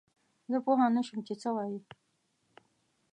زه 0.51 0.57
پوه 0.65 0.85
نه 0.97 1.01
شوم 1.07 1.19
چې 1.27 1.33
څه 1.41 1.49
وايي؟ 1.55 1.79